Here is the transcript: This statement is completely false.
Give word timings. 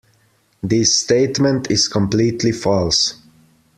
This 0.63 0.97
statement 1.01 1.69
is 1.69 1.87
completely 1.87 2.51
false. 2.53 3.21